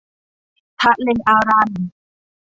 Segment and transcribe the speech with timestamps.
[0.81, 1.69] ทะเลอารัล